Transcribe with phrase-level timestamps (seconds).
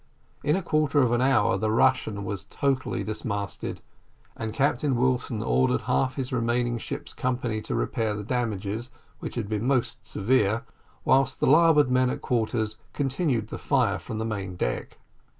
[0.43, 3.81] In a quarter of an hour the Russian was totally dismasted,
[4.35, 9.35] and Captain Wilson ordered half of his remaining ship's company to repair the damages, which
[9.35, 10.65] had been most severe,
[11.05, 14.97] whilst the larboard men at quarters continued the fire from the main deck.